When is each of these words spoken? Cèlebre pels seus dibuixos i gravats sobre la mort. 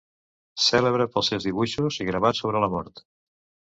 Cèlebre 0.67 1.07
pels 1.17 1.31
seus 1.33 1.47
dibuixos 1.51 2.01
i 2.07 2.11
gravats 2.11 2.45
sobre 2.47 2.67
la 2.67 2.75
mort. 2.79 3.09